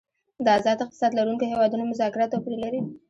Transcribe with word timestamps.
د 0.43 0.47
آزاد 0.57 0.77
اقتصاد 0.83 1.11
لرونکو 1.19 1.43
هیوادونو 1.51 1.83
مذاکرات 1.91 2.29
توپیر 2.31 2.55
لري 2.63 2.81